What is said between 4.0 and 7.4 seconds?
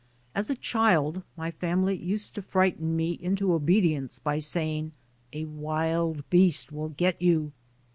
by saying, "A wild beast will get